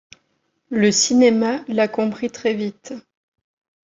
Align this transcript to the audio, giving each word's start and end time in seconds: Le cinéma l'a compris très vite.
Le 0.71 0.91
cinéma 0.91 1.63
l'a 1.67 1.87
compris 1.87 2.31
très 2.31 2.55
vite. 2.55 2.95